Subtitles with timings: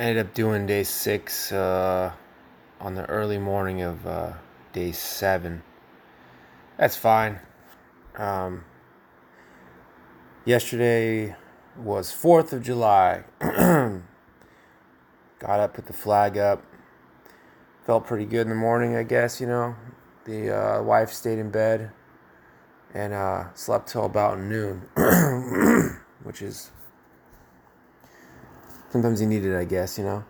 [0.00, 2.10] ended up doing day six uh,
[2.80, 4.32] on the early morning of uh,
[4.72, 5.62] day seven.
[6.78, 7.38] That's fine.
[8.16, 8.64] Um,
[10.46, 11.36] yesterday
[11.76, 13.24] was 4th of July.
[13.40, 14.00] Got
[15.60, 16.64] up, put the flag up.
[17.84, 19.76] Felt pretty good in the morning, I guess, you know.
[20.24, 21.90] The uh, wife stayed in bed
[22.94, 24.80] and uh, slept till about noon,
[26.22, 26.70] which is
[28.90, 30.24] sometimes you need it, I guess, you know.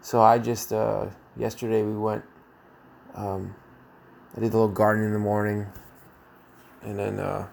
[0.00, 2.24] So I just uh, yesterday we went.
[3.14, 3.54] Um,
[4.36, 5.66] I did a little gardening in the morning,
[6.82, 7.48] and then uh,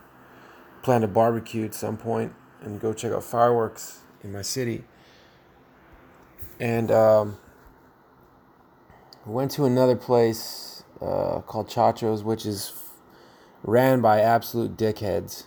[0.83, 4.83] planned a barbecue at some point and go check out fireworks in my city.
[6.59, 7.37] And um,
[9.25, 12.73] went to another place uh, called Chacho's, which is
[13.63, 15.45] ran by absolute dickheads.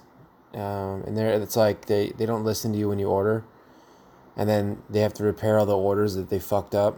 [0.52, 3.45] Um, and there, it's like they, they don't listen to you when you order
[4.38, 6.96] and then they have to repair all the orders that they fucked up.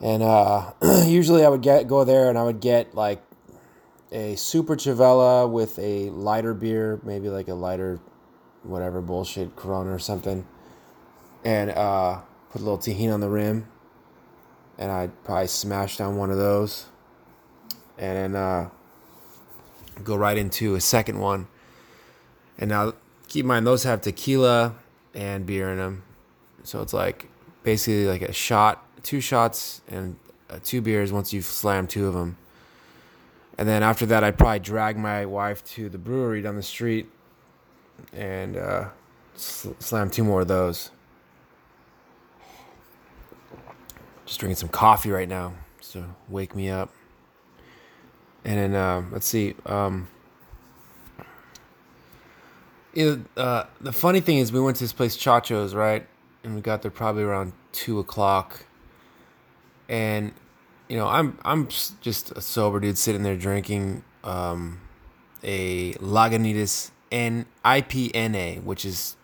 [0.00, 0.74] And uh,
[1.06, 3.22] usually I would get go there and I would get like
[4.12, 7.98] a super Chavella with a lighter beer, maybe like a lighter,
[8.62, 10.46] whatever bullshit Corona or something,
[11.42, 12.20] and uh,
[12.50, 13.66] put a little Tajín on the rim.
[14.76, 16.86] And I'd probably smash down one of those,
[17.96, 18.68] and then uh,
[20.04, 21.48] go right into a second one.
[22.58, 22.92] And now
[23.26, 24.76] keep in mind those have tequila
[25.18, 26.04] and beer in them.
[26.62, 27.28] So it's like
[27.64, 30.16] basically like a shot, two shots, and
[30.48, 32.38] uh, two beers once you've slammed two of them.
[33.58, 37.10] And then after that, I'd probably drag my wife to the brewery down the street
[38.12, 38.90] and uh,
[39.34, 40.92] sl- slam two more of those.
[44.24, 45.54] Just drinking some coffee right now
[45.90, 46.90] to wake me up.
[48.44, 49.56] And then uh, let's see.
[49.66, 50.06] Um,
[52.98, 56.06] it, uh, the funny thing is, we went to this place Chacho's, right?
[56.42, 58.66] And we got there probably around two o'clock.
[59.88, 60.32] And
[60.88, 61.68] you know, I'm I'm
[62.00, 64.80] just a sober dude sitting there drinking um,
[65.42, 69.16] a Lagunitas IPNA, which is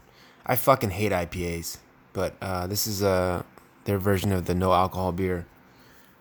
[0.46, 1.78] I fucking hate IPAs,
[2.12, 3.42] but uh, this is uh,
[3.84, 5.46] their version of the no alcohol beer.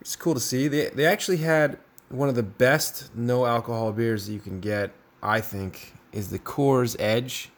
[0.02, 0.68] It's cool to see.
[0.68, 1.78] They they actually had
[2.10, 4.92] one of the best no alcohol beers that you can get,
[5.22, 7.50] I think, is the Coors Edge.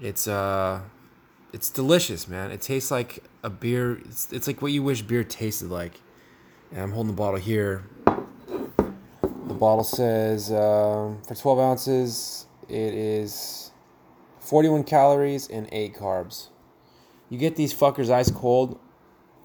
[0.00, 0.80] It's uh
[1.52, 2.50] it's delicious, man.
[2.50, 3.98] It tastes like a beer.
[4.04, 6.00] It's, it's like what you wish beer tasted like.
[6.72, 7.84] And I'm holding the bottle here.
[8.04, 13.70] The bottle says um, for 12 ounces, it is
[14.40, 16.48] 41 calories and 8 carbs.
[17.30, 18.78] You get these fuckers ice cold.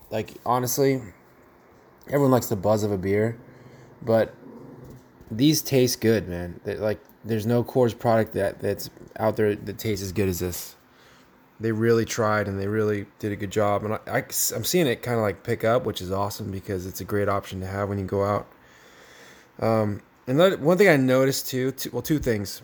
[0.09, 1.01] Like, honestly,
[2.07, 3.39] everyone likes the buzz of a beer,
[4.01, 4.35] but
[5.31, 6.59] these taste good, man.
[6.63, 10.39] They're like, there's no Coors product that that's out there that tastes as good as
[10.39, 10.75] this.
[11.59, 14.17] They really tried and they really did a good job, and I, I
[14.55, 17.29] am seeing it kind of like pick up, which is awesome because it's a great
[17.29, 18.47] option to have when you go out.
[19.59, 22.61] Um, and one thing I noticed too, two, well, two things.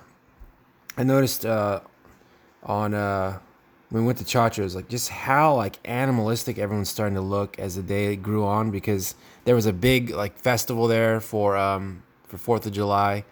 [0.98, 1.82] I noticed uh,
[2.64, 3.38] on uh,
[3.90, 7.76] when we went to Chacho's, like just how like animalistic everyone's starting to look as
[7.76, 9.14] the day grew on because
[9.46, 13.24] there was a big like festival there for um, for Fourth of July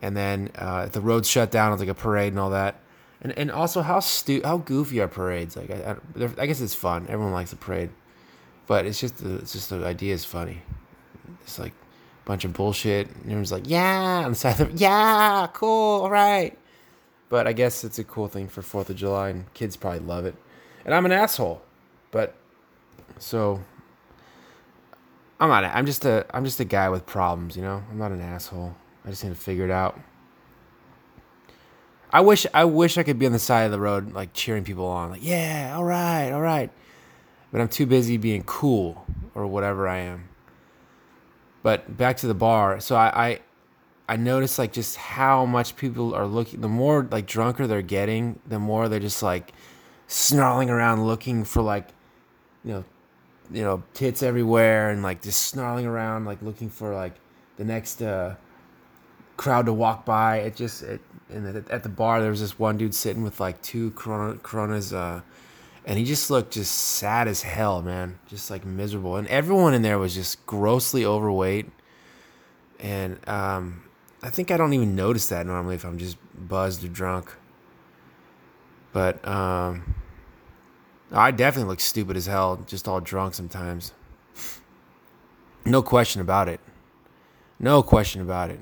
[0.00, 1.72] and then uh, the roads shut down.
[1.72, 2.80] It's like a parade and all that.
[3.22, 5.56] And and also how stu- how goofy are parades?
[5.56, 7.06] Like I, I, I, guess it's fun.
[7.08, 7.90] Everyone likes a parade,
[8.66, 10.62] but it's just the, it's just the idea is funny.
[11.42, 13.08] It's like a bunch of bullshit.
[13.08, 16.56] And everyone's like, yeah, on the side of yeah, cool, all right.
[17.28, 20.24] But I guess it's a cool thing for Fourth of July, and kids probably love
[20.24, 20.34] it.
[20.86, 21.60] And I'm an asshole,
[22.10, 22.34] but
[23.18, 23.60] so
[25.40, 25.64] I'm not.
[25.64, 26.26] I'm just a.
[26.32, 27.82] I'm just a guy with problems, you know.
[27.90, 28.76] I'm not an asshole.
[29.04, 29.98] I just need to figure it out.
[32.12, 34.64] I wish I wish I could be on the side of the road like cheering
[34.64, 36.70] people on, like yeah, all right, all right.
[37.50, 40.28] But I'm too busy being cool or whatever I am.
[41.62, 42.80] But back to the bar.
[42.80, 43.40] So I I,
[44.08, 46.60] I noticed like just how much people are looking.
[46.60, 49.52] The more like drunker they're getting, the more they're just like
[50.06, 51.88] snarling around looking for like,
[52.64, 52.84] you know,
[53.52, 57.14] you know tits everywhere and like just snarling around like looking for like
[57.56, 58.02] the next.
[58.02, 58.36] uh
[59.40, 60.36] crowd to walk by.
[60.36, 61.00] It just it,
[61.30, 64.92] and at the bar there was this one dude sitting with like two corona, Coronas,
[64.92, 65.22] uh,
[65.86, 69.16] and he just looked just sad as hell, man, just like miserable.
[69.16, 71.70] And everyone in there was just grossly overweight.
[72.78, 73.84] And um,
[74.22, 77.34] I think I don't even notice that normally if I'm just buzzed or drunk.
[78.92, 79.94] But um,
[81.12, 83.92] I definitely look stupid as hell, just all drunk sometimes.
[85.64, 86.60] No question about it.
[87.58, 88.60] No question about it.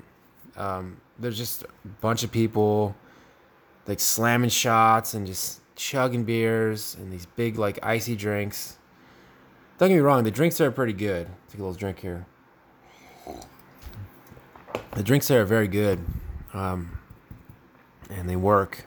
[0.57, 2.97] Um, there's just a bunch of people
[3.87, 8.79] like slamming shots and just chugging beers and these big like icy drinks.
[9.79, 11.29] Don't get me wrong, the drinks are pretty good.
[11.49, 12.27] Take a little drink here.
[14.93, 16.01] The drinks there are very good,
[16.53, 16.99] um,
[18.11, 18.85] and they work.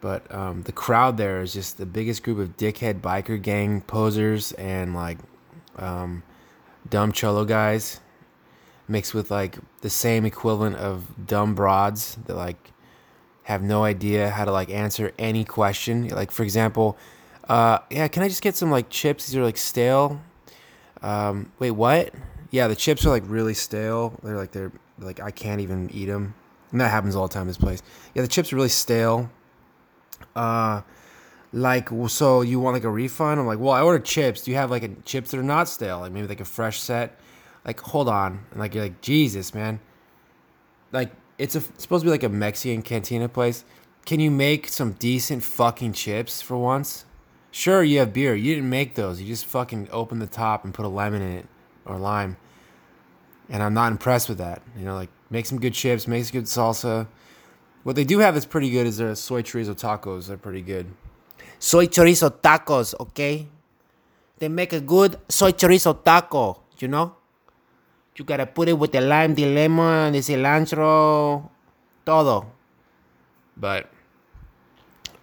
[0.00, 4.52] But um, the crowd there is just the biggest group of dickhead biker gang posers
[4.52, 5.18] and like
[5.76, 6.22] um,
[6.88, 8.00] dumb cholo guys
[8.88, 12.72] mixed with like the same equivalent of dumb broads that like
[13.44, 16.08] have no idea how to like answer any question.
[16.08, 16.98] Like for example,
[17.48, 19.26] uh, yeah, can I just get some like chips?
[19.26, 20.20] These are like stale.
[21.02, 22.12] Um, wait, what?
[22.50, 24.18] Yeah, the chips are like really stale.
[24.22, 26.34] They're like they're like I can't even eat them.
[26.72, 27.82] And that happens all the time in this place.
[28.14, 29.30] Yeah, the chips are really stale.
[30.34, 30.82] Uh,
[31.52, 33.40] like so you want like a refund?
[33.40, 34.42] I'm like, well, I ordered chips.
[34.42, 36.00] Do you have like a, chips that are not stale?
[36.00, 37.18] Like maybe like a fresh set.
[37.64, 38.44] Like hold on.
[38.50, 39.80] And like you're like Jesus, man.
[40.92, 43.64] Like it's, a, it's supposed to be like a Mexican cantina place.
[44.06, 47.04] Can you make some decent fucking chips for once?
[47.50, 48.34] Sure, you have beer.
[48.34, 49.20] You didn't make those.
[49.20, 51.46] You just fucking opened the top and put a lemon in it
[51.84, 52.36] or lime.
[53.48, 54.62] And I'm not impressed with that.
[54.78, 57.08] You know, like make some good chips, make some good salsa.
[57.82, 60.28] What they do have that's pretty good is their soy chorizo tacos.
[60.28, 60.86] They're pretty good.
[61.58, 63.46] Soy chorizo tacos, okay?
[64.38, 67.16] They make a good soy chorizo taco, you know?
[68.16, 71.48] You gotta put it with the lime, the lemon, the cilantro,
[72.04, 72.46] todo.
[73.56, 73.90] But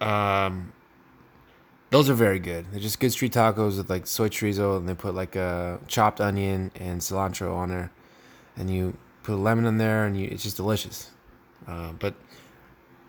[0.00, 0.72] um
[1.90, 2.66] those are very good.
[2.70, 6.20] They're just good street tacos with like soy chorizo, and they put like a chopped
[6.20, 7.90] onion and cilantro on there,
[8.56, 11.10] and you put a lemon in there, and you, it's just delicious.
[11.66, 12.14] Uh, but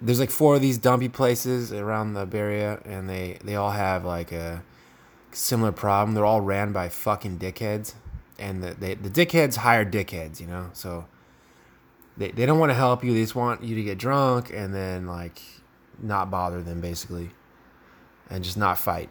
[0.01, 3.71] there's like four of these dumpy places around the Bay Area, and they they all
[3.71, 4.63] have like a
[5.31, 6.15] similar problem.
[6.15, 7.93] They're all ran by fucking dickheads,
[8.37, 10.69] and the they, the dickheads hire dickheads, you know.
[10.73, 11.05] So
[12.17, 13.13] they they don't want to help you.
[13.13, 15.41] They just want you to get drunk and then like
[16.01, 17.31] not bother them basically
[18.29, 19.09] and just not fight.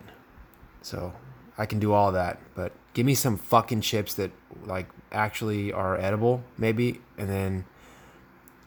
[0.83, 1.13] So
[1.59, 4.31] I can do all that, but give me some fucking chips that
[4.65, 7.65] like actually are edible, maybe, and then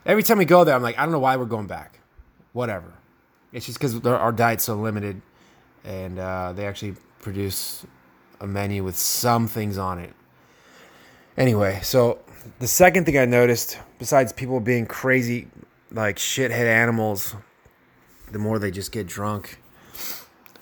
[0.06, 2.01] every time we go there, I'm like, I don't know why we're going back.
[2.54, 2.94] Whatever.
[3.52, 5.22] It's just because our diet's so limited,
[5.84, 7.86] and uh, they actually produce
[8.40, 10.14] a menu with some things on it.
[11.38, 12.20] Anyway, so
[12.60, 15.48] the second thing I noticed, besides people being crazy,
[15.92, 17.36] like shithead animals,
[18.32, 19.60] the more they just get drunk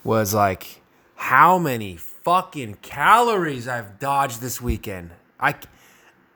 [0.04, 0.82] was like
[1.16, 5.12] how many fucking calories I've dodged this weekend.
[5.40, 5.56] I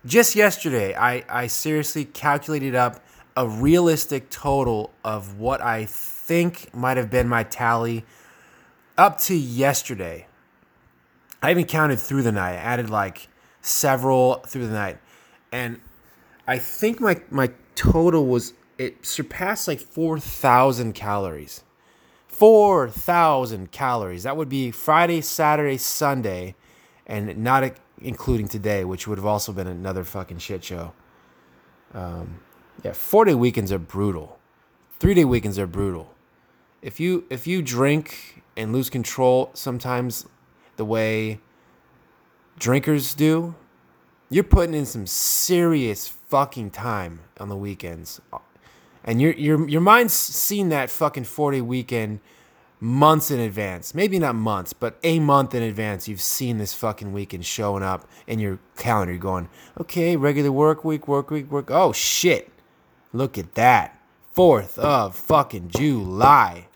[0.06, 3.04] just yesterday I I seriously calculated up
[3.36, 8.06] a realistic total of what I think might have been my tally
[8.98, 10.28] up to yesterday.
[11.42, 12.54] I even counted through the night.
[12.54, 13.28] I added like
[13.62, 14.98] several through the night.
[15.52, 15.82] And
[16.48, 21.64] I think my my total was it surpassed like 4,000 calories.
[22.28, 24.24] 4,000 calories.
[24.24, 26.56] That would be Friday, Saturday, Sunday,
[27.06, 30.94] and not including today, which would have also been another fucking shit show.
[31.94, 32.40] Um,
[32.82, 34.40] yeah, four day weekends are brutal.
[35.00, 36.14] Three day weekends are brutal.
[36.82, 40.26] If you if you drink and lose control sometimes
[40.78, 41.40] the way
[42.58, 43.56] drinkers do,
[44.30, 48.20] you're putting in some serious fucking time on the weekends
[49.04, 52.20] and your your your mind's seen that fucking 40 weekend
[52.80, 53.94] months in advance.
[53.94, 56.08] Maybe not months, but a month in advance.
[56.08, 59.14] You've seen this fucking weekend showing up in your calendar.
[59.14, 59.50] You're going,
[59.80, 61.70] okay, regular work week, work week, work.
[61.70, 62.52] Oh shit!
[63.14, 64.00] Look at that.
[64.32, 66.68] Fourth of fucking July.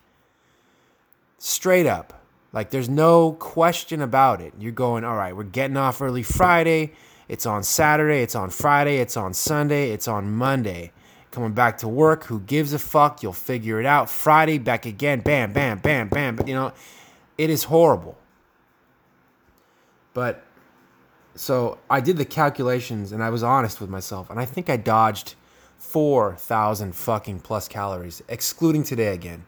[1.40, 2.24] Straight up.
[2.54, 4.54] Like there's no question about it.
[4.60, 6.94] You're going, all right, we're getting off early Friday.
[7.28, 8.22] It's on Saturday.
[8.22, 8.98] It's on Friday.
[8.98, 9.92] It's on Sunday.
[9.92, 10.92] It's on Monday
[11.32, 12.26] coming back to work.
[12.26, 13.22] Who gives a fuck?
[13.22, 14.10] You'll figure it out.
[14.10, 15.20] Friday, back again.
[15.20, 16.36] Bam, bam, bam, bam.
[16.36, 16.74] But You know,
[17.38, 18.18] it is horrible.
[20.14, 20.44] But
[21.36, 24.78] so I did the calculations and I was honest with myself, and I think I
[24.78, 25.36] dodged
[25.78, 29.46] 4,000 fucking plus calories, excluding today again.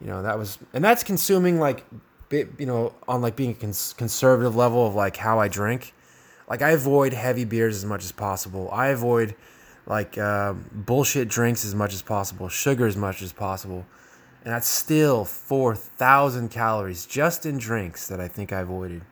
[0.00, 1.84] You know, that was, and that's consuming like,
[2.30, 5.94] you know, on like being a cons- conservative level of like how I drink.
[6.48, 8.68] Like I avoid heavy beers as much as possible.
[8.72, 9.34] I avoid
[9.86, 13.86] like uh, bullshit drinks as much as possible, sugar as much as possible.
[14.44, 19.02] And that's still 4,000 calories just in drinks that I think I avoided.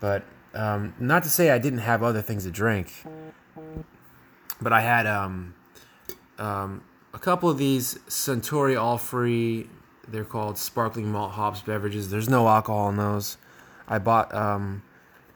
[0.00, 0.24] But
[0.54, 2.92] um, not to say I didn't have other things to drink,
[4.60, 5.54] but I had um,
[6.38, 6.82] um,
[7.14, 9.68] a couple of these Suntory all free,
[10.08, 12.10] they're called sparkling malt hops beverages.
[12.10, 13.38] There's no alcohol in those.
[13.88, 14.82] I bought um,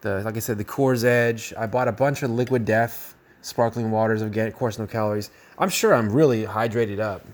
[0.01, 1.53] the, like I said, the Coors Edge.
[1.57, 4.21] I bought a bunch of Liquid Death sparkling waters.
[4.21, 5.31] Again, of course, no calories.
[5.57, 7.25] I'm sure I'm really hydrated up.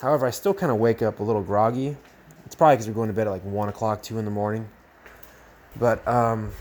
[0.00, 1.96] However, I still kind of wake up a little groggy.
[2.44, 4.68] It's probably because we're going to bed at like one o'clock, two in the morning.
[5.78, 6.52] But um,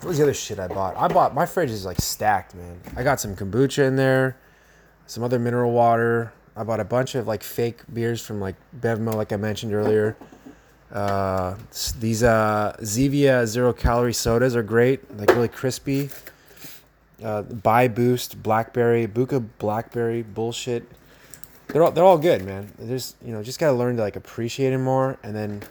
[0.00, 0.96] what was the other shit I bought?
[0.96, 2.80] I bought my fridge is like stacked, man.
[2.96, 4.36] I got some kombucha in there,
[5.06, 6.32] some other mineral water.
[6.54, 10.16] I bought a bunch of like fake beers from like Bevmo, like I mentioned earlier.
[10.92, 11.56] Uh,
[11.98, 16.10] these uh, Zevia zero calorie sodas are great, like really crispy.
[17.22, 20.84] Uh, Bai Boost, Blackberry, Buka Blackberry bullshit.
[21.68, 22.70] They're all, they're all good, man.
[22.78, 25.62] There's you know just gotta learn to like appreciate it more, and then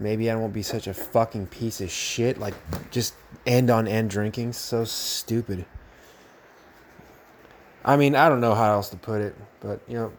[0.00, 2.38] maybe I won't be such a fucking piece of shit.
[2.38, 2.54] Like
[2.90, 3.14] just
[3.46, 5.66] end on end drinking, so stupid.
[7.84, 10.12] I mean, I don't know how else to put it, but you know,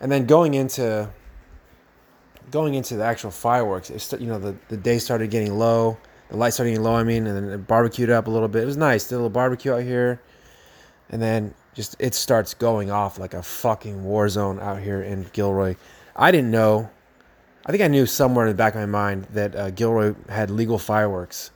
[0.00, 1.10] and then going into
[2.50, 5.96] going into the actual fireworks, it st- you know, the, the day started getting low,
[6.28, 6.94] the light started getting low.
[6.94, 8.62] I mean, and then it barbecued up a little bit.
[8.62, 10.20] It was nice, did a little barbecue out here,
[11.10, 15.26] and then just it starts going off like a fucking war zone out here in
[15.32, 15.76] Gilroy.
[16.14, 16.90] I didn't know.
[17.64, 20.50] I think I knew somewhere in the back of my mind that uh, Gilroy had
[20.50, 21.52] legal fireworks.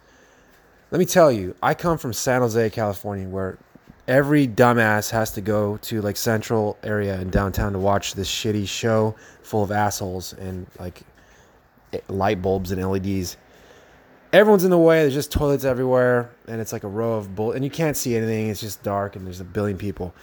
[0.93, 3.59] Let me tell you, I come from San Jose, California, where
[4.07, 8.69] every dumbass has to go to like central area in downtown to watch this shitty
[8.69, 11.03] show full of assholes and like
[11.93, 13.37] eh, light bulbs and LEDs.
[14.33, 15.01] Everyone's in the way.
[15.01, 18.15] There's just toilets everywhere, and it's like a row of bull, and you can't see
[18.17, 18.49] anything.
[18.49, 20.15] It's just dark, and there's a billion people.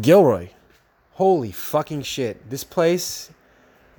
[0.00, 0.50] Gilroy,
[1.12, 2.48] holy fucking shit!
[2.48, 3.30] This place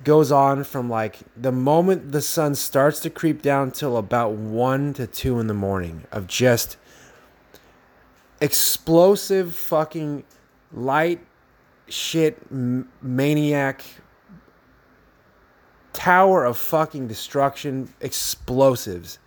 [0.04, 4.92] goes on from like the moment the sun starts to creep down till about one
[4.94, 6.76] to two in the morning of just
[8.40, 10.24] explosive fucking
[10.72, 11.20] light
[11.88, 13.84] shit m- maniac
[15.92, 19.18] tower of fucking destruction explosives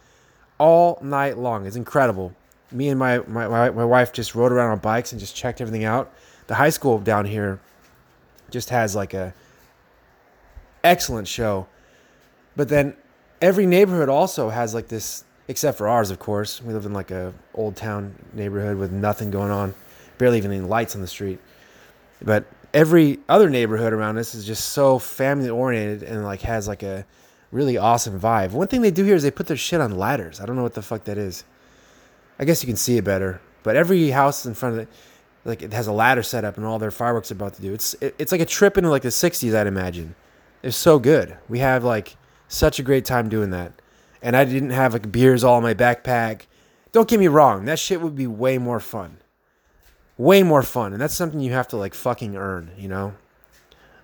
[0.58, 1.65] all night long.
[1.65, 2.34] It's incredible.
[2.72, 5.62] Me and my, my, my, my wife just rode around on bikes and just checked
[5.62, 6.12] everything out.
[6.48, 7.60] The high school down here
[8.50, 9.34] just has like a
[10.86, 11.68] excellent show.
[12.56, 12.96] But then
[13.42, 16.62] every neighborhood also has like this except for ours of course.
[16.62, 19.74] We live in like a old town neighborhood with nothing going on
[20.18, 21.39] barely even any lights on the street.
[22.22, 26.84] But every other neighborhood around us is just so family oriented and like has like
[26.84, 27.06] a
[27.51, 28.51] really awesome vibe.
[28.51, 30.39] One thing they do here is they put their shit on ladders.
[30.39, 31.44] I don't know what the fuck that is.
[32.39, 33.42] I guess you can see it better.
[33.63, 34.89] But every house in front of it
[35.44, 37.74] like it has a ladder set up and all their fireworks are about to do.
[37.74, 40.15] It's it, it's like a trip into like the 60s i'd imagine
[40.65, 41.38] it's so good.
[41.48, 42.17] We have like
[42.48, 43.74] such a great time doing that.
[44.22, 46.48] And i didn't have like beers all in my backpack.
[46.91, 49.17] Don't get me wrong that shit would be way more fun.
[50.17, 53.13] Way more fun and that's something you have to like fucking earn you know?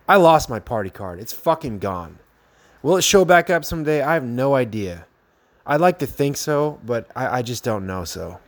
[0.07, 1.19] I lost my party card.
[1.19, 2.19] It's fucking gone.
[2.83, 4.01] Will it show back up someday?
[4.01, 5.05] I have no idea.
[5.65, 8.39] I'd like to think so but i, I just don't know so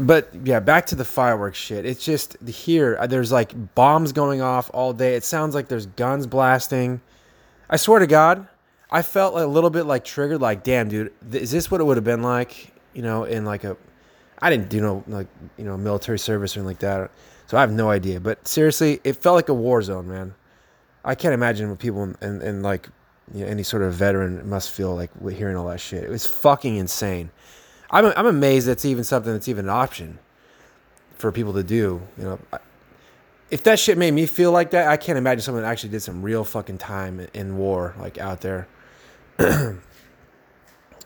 [0.00, 4.40] but yeah back to the fireworks shit it's just here uh, there's like bombs going
[4.40, 7.00] off all day it sounds like there's guns blasting
[7.68, 8.46] i swear to god
[8.90, 11.96] i felt a little bit like triggered like damn dude is this what it would
[11.96, 13.76] have been like you know in like a
[14.42, 15.26] I didn't do no like
[15.56, 17.10] you know military service or anything like that,
[17.46, 18.20] so I have no idea.
[18.20, 20.34] But seriously, it felt like a war zone, man.
[21.04, 22.88] I can't imagine what people in like
[23.34, 26.04] you know, any sort of veteran must feel like hearing all that shit.
[26.04, 27.30] It was fucking insane.
[27.90, 30.18] I'm I'm amazed that's even something that's even an option
[31.16, 32.02] for people to do.
[32.16, 32.38] You know,
[33.50, 36.00] if that shit made me feel like that, I can't imagine someone that actually did
[36.00, 38.68] some real fucking time in war like out there.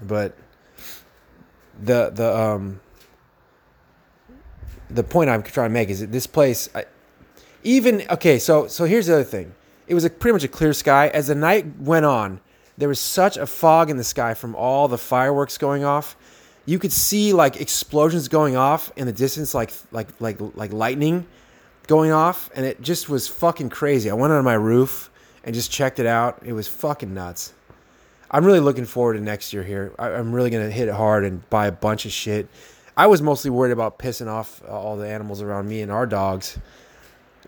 [0.03, 0.37] but
[1.81, 2.81] the the um
[4.91, 6.85] the point I'm trying to make is that this place, I,
[7.63, 8.39] even okay.
[8.39, 9.55] So so here's the other thing.
[9.87, 11.09] It was a, pretty much a clear sky.
[11.09, 12.41] As the night went on,
[12.79, 16.17] there was such a fog in the sky from all the fireworks going off.
[16.67, 21.27] You could see like explosions going off in the distance, like like like like lightning
[21.87, 24.11] going off, and it just was fucking crazy.
[24.11, 25.11] I went on my roof
[25.45, 26.41] and just checked it out.
[26.45, 27.53] It was fucking nuts.
[28.31, 29.93] I'm really looking forward to next year here.
[29.99, 32.49] I, I'm really gonna hit it hard and buy a bunch of shit.
[32.97, 36.07] I was mostly worried about pissing off uh, all the animals around me and our
[36.07, 36.59] dogs.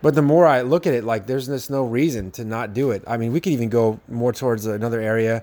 [0.02, 2.90] But the more I look at it, like there's just no reason to not do
[2.90, 3.02] it.
[3.06, 5.42] I mean, we could even go more towards another area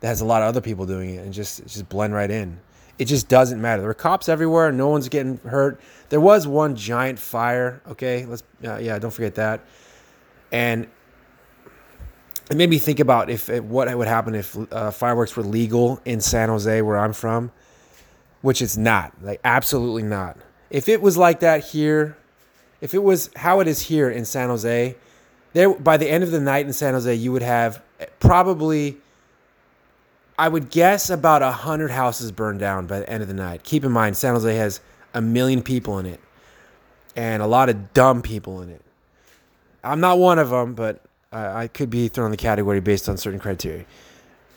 [0.00, 2.60] that has a lot of other people doing it and just just blend right in.
[2.98, 3.82] It just doesn't matter.
[3.82, 4.70] There are cops everywhere.
[4.70, 5.80] No one's getting hurt.
[6.10, 7.80] There was one giant fire.
[7.88, 9.60] Okay, let's uh, yeah, don't forget that.
[10.52, 10.86] And
[12.50, 16.20] it made me think about if what would happen if uh, fireworks were legal in
[16.20, 17.50] San Jose, where I'm from
[18.44, 19.10] which it's not.
[19.22, 20.36] Like absolutely not.
[20.68, 22.18] If it was like that here,
[22.82, 24.94] if it was how it is here in San Jose,
[25.54, 27.82] there by the end of the night in San Jose, you would have
[28.20, 28.98] probably
[30.38, 33.64] I would guess about a hundred houses burned down by the end of the night.
[33.64, 34.80] Keep in mind, San Jose has
[35.14, 36.20] a million people in it.
[37.16, 38.82] and a lot of dumb people in it.
[39.84, 43.08] I'm not one of them, but I, I could be thrown in the category based
[43.08, 43.84] on certain criteria.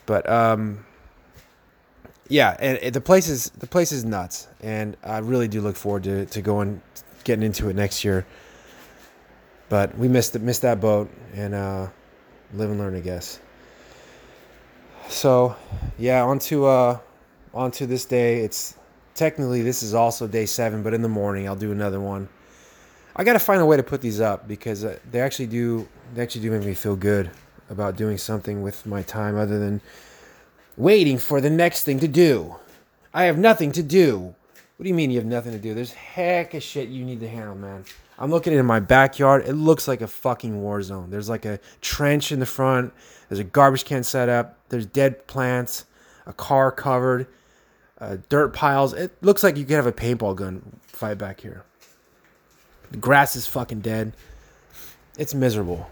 [0.06, 0.84] But um,
[2.28, 5.76] yeah, and, and the place is the place is nuts, and I really do look
[5.76, 6.82] forward to to going
[7.24, 8.26] getting into it next year.
[9.68, 11.88] But we missed missed that boat, and uh,
[12.54, 13.40] live and learn, I guess.
[15.08, 15.56] So,
[15.98, 16.98] yeah, onto uh,
[17.54, 18.40] onto this day.
[18.40, 18.74] It's
[19.14, 22.28] technically this is also day seven, but in the morning I'll do another one.
[23.16, 25.88] I got to find a way to put these up because uh, they actually do
[26.14, 27.30] they actually do make me feel good
[27.70, 29.80] about doing something with my time other than
[30.76, 32.56] waiting for the next thing to do.
[33.12, 34.34] I have nothing to do.
[34.76, 35.74] What do you mean you have nothing to do?
[35.74, 37.84] There's heck of shit you need to handle, man.
[38.18, 39.46] I'm looking in my backyard.
[39.46, 41.10] It looks like a fucking war zone.
[41.10, 42.92] There's like a trench in the front.
[43.28, 44.58] There's a garbage can set up.
[44.70, 45.84] There's dead plants,
[46.26, 47.28] a car covered,
[48.00, 48.92] uh, dirt piles.
[48.92, 51.64] It looks like you could have a paintball gun fight back here.
[52.90, 54.14] The grass is fucking dead.
[55.16, 55.88] It's miserable.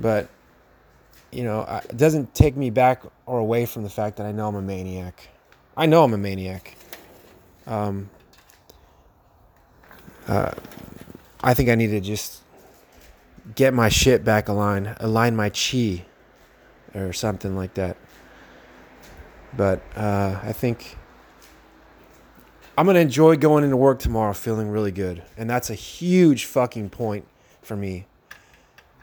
[0.00, 0.28] But
[1.30, 4.48] you know, it doesn't take me back or away from the fact that I know
[4.48, 5.28] I'm a maniac.
[5.76, 6.76] I know I'm a maniac.
[7.66, 8.10] Um,
[10.28, 10.52] uh,
[11.42, 12.42] I think I need to just
[13.54, 16.04] get my shit back aligned, align my chi,
[16.94, 17.96] or something like that.
[19.56, 20.96] But uh, I think
[22.78, 26.90] I'm gonna enjoy going into work tomorrow feeling really good, and that's a huge fucking
[26.90, 27.26] point
[27.60, 28.06] for me.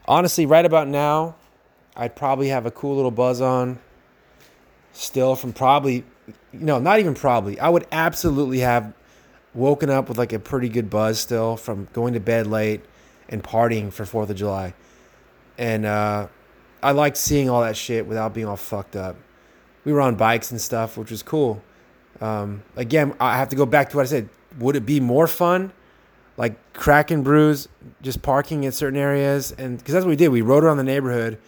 [0.06, 1.36] Honestly, right about now,
[1.94, 3.78] I'd probably have a cool little buzz on
[4.92, 6.04] still from probably,
[6.52, 7.60] no, not even probably.
[7.60, 8.92] I would absolutely have
[9.54, 12.82] woken up with like a pretty good buzz still from going to bed late
[13.28, 14.74] and partying for 4th of July.
[15.58, 16.28] And uh,
[16.82, 19.16] I liked seeing all that shit without being all fucked up.
[19.84, 21.62] We were on bikes and stuff, which was cool.
[22.20, 24.28] Um, again, I have to go back to what I said.
[24.58, 25.72] Would it be more fun?
[26.36, 27.68] Like cracking brews,
[28.02, 30.28] just parking in certain areas, and because that's what we did.
[30.28, 31.38] We rode around the neighborhood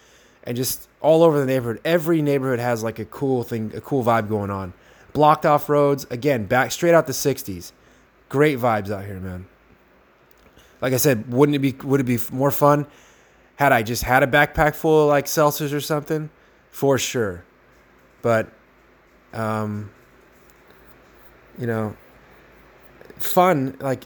[0.44, 1.80] and just all over the neighborhood.
[1.84, 4.72] Every neighborhood has like a cool thing, a cool vibe going on.
[5.12, 7.72] Blocked off roads, again, back straight out the 60s.
[8.32, 9.46] Great vibes out here, man.
[10.80, 12.86] Like I said, wouldn't it be would it be more fun
[13.56, 16.30] had I just had a backpack full of like seltzers or something?
[16.70, 17.44] For sure.
[18.22, 18.48] But
[19.34, 19.90] um
[21.58, 21.94] you know,
[23.18, 24.04] fun like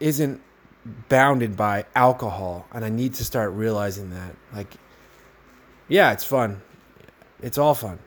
[0.00, 0.40] isn't
[1.10, 4.34] bounded by alcohol and I need to start realizing that.
[4.54, 4.72] Like
[5.86, 6.62] yeah, it's fun.
[7.42, 7.98] It's all fun.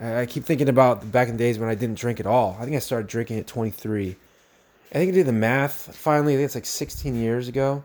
[0.00, 2.56] I, keep thinking about back in the days when I didn't drink at all.
[2.58, 4.16] I think I started drinking at 23.
[4.92, 6.34] I think I did the math finally.
[6.34, 7.82] I think it's like 16 years ago.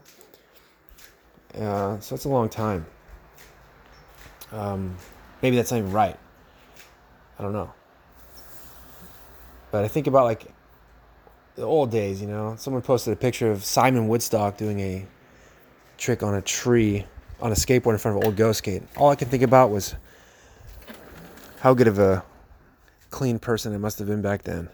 [1.56, 2.86] Uh, so that's a long time.
[4.52, 4.96] Um,
[5.42, 6.18] maybe that's not even right.
[7.40, 7.74] I don't know.
[9.72, 10.48] But I think about like
[11.56, 12.56] the old days, you know.
[12.58, 15.06] Someone posted a picture of Simon Woodstock doing a
[15.98, 17.06] trick on a tree
[17.42, 18.84] on a skateboard in front of an old ghost skate.
[18.98, 19.96] All I can think about was
[21.60, 22.24] how good of a
[23.10, 24.70] clean person it must have been back then.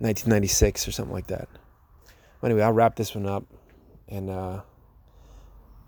[0.00, 1.48] 1996 or something like that.
[2.42, 3.44] Anyway, I'll wrap this one up.
[4.08, 4.62] And uh,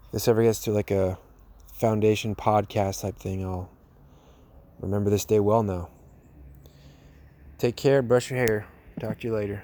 [0.06, 1.18] if this ever gets to like a
[1.74, 3.70] foundation podcast type thing, I'll
[4.80, 5.88] remember this day well now.
[7.58, 8.66] Take care, brush your hair.
[9.00, 9.62] Talk to you later.